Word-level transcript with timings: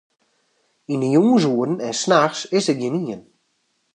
Yn 0.91 1.01
'e 1.05 1.09
jûnsoeren 1.15 1.77
en 1.89 1.95
nachts 2.09 2.41
is 2.57 2.65
dêr 2.67 2.77
gjinien. 2.79 3.21